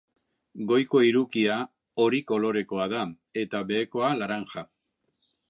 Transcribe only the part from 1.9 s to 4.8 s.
hori kolorekoa da eta behekoa laranja.